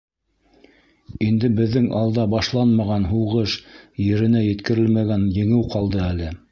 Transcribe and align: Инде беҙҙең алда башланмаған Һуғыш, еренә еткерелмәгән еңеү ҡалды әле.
Инде 1.25 1.51
беҙҙең 1.59 1.85
алда 2.01 2.25
башланмаған 2.33 3.07
Һуғыш, 3.13 3.57
еренә 4.09 4.43
еткерелмәгән 4.49 5.33
еңеү 5.43 5.67
ҡалды 5.77 6.07
әле. 6.13 6.39